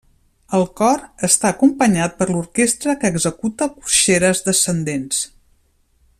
El 0.59 0.63
cor 0.79 1.03
està 1.27 1.51
acompanyat 1.55 2.17
per 2.21 2.27
l'orquestra 2.31 2.95
que 3.03 3.13
executa 3.15 3.69
corxeres 3.75 4.43
descendents. 4.49 5.21